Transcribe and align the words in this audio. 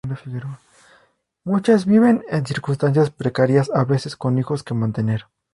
Muchas 1.43 1.85
viven 1.85 2.23
en 2.27 2.43
circunstancias 2.47 3.11
precarias, 3.11 3.69
a 3.71 3.85
veces 3.85 4.15
con 4.15 4.39
hijos 4.39 4.63
que 4.63 4.73
mantener. 4.73 5.27